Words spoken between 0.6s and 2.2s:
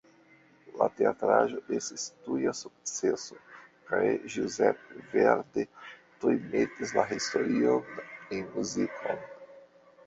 La teatraĵo estis